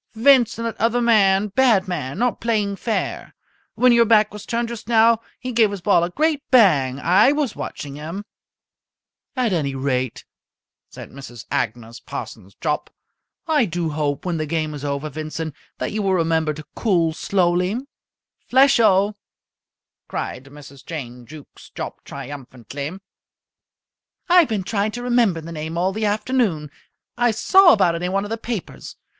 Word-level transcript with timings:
"Vincent, 0.15 0.65
that 0.65 0.83
other 0.83 0.99
man 0.99 1.49
bad 1.49 1.87
man 1.87 2.17
not 2.17 2.41
playing 2.41 2.75
fair. 2.75 3.35
When 3.75 3.91
your 3.91 4.03
back 4.03 4.33
was 4.33 4.47
turned 4.47 4.69
just 4.69 4.87
now, 4.87 5.19
he 5.39 5.51
gave 5.51 5.69
his 5.69 5.81
ball 5.81 6.03
a 6.03 6.09
great 6.09 6.41
bang. 6.49 6.99
I 6.99 7.31
was 7.33 7.55
watching 7.55 7.97
him." 7.97 8.25
"At 9.35 9.53
any 9.53 9.75
rate," 9.75 10.25
said 10.89 11.11
Mrs. 11.11 11.45
Agnes 11.51 11.99
Parsons 11.99 12.55
Jopp, 12.59 12.89
"I 13.45 13.65
do 13.65 13.91
hope, 13.91 14.25
when 14.25 14.37
the 14.37 14.47
game 14.47 14.73
is 14.73 14.83
over, 14.83 15.07
Vincent, 15.07 15.53
that 15.77 15.91
you 15.91 16.01
will 16.01 16.15
remember 16.15 16.55
to 16.55 16.63
cool 16.73 17.13
slowly." 17.13 17.77
"Flesho!" 18.49 19.13
cried 20.07 20.45
Mrs. 20.45 20.83
Jane 20.83 21.27
Jukes 21.27 21.69
Jopp 21.75 22.03
triumphantly. 22.05 22.99
"I've 24.27 24.49
been 24.49 24.63
trying 24.63 24.93
to 24.93 25.03
remember 25.03 25.41
the 25.41 25.51
name 25.51 25.77
all 25.77 25.93
the 25.93 26.07
afternoon. 26.07 26.71
I 27.19 27.29
saw 27.29 27.71
about 27.71 27.93
it 27.93 28.01
in 28.01 28.11
one 28.11 28.23
of 28.23 28.31
the 28.31 28.39
papers. 28.39 28.95